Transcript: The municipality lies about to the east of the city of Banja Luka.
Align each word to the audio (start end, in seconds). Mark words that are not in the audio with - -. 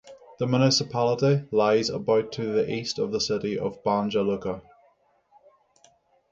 The 0.39 0.47
municipality 0.47 1.45
lies 1.51 1.91
about 1.91 2.31
to 2.31 2.41
the 2.51 2.73
east 2.73 2.97
of 2.97 3.11
the 3.11 3.21
city 3.21 3.59
of 3.59 3.83
Banja 3.83 4.25
Luka. 4.25 4.63